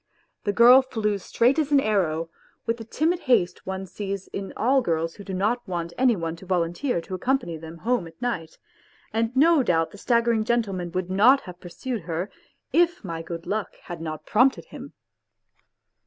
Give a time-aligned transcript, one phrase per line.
[0.45, 2.31] The girl flew straight as an arrow,
[2.65, 6.35] with the timid haste one sees in all girls who do not want any one
[6.37, 8.57] to volunteer to accompany them home at night,
[9.13, 12.31] and no doubt the staggering gentleman would not have pursued her,
[12.73, 14.93] if my good luck had not prompted him.